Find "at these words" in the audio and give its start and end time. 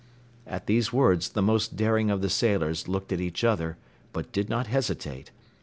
0.47-1.29